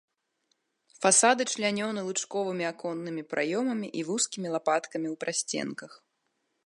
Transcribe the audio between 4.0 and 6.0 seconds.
і вузкімі лапаткамі ў прасценках.